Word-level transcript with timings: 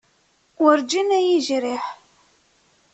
Werǧin 0.63 1.09
ay 1.17 1.23
iyi-yejriḥ. 1.27 1.85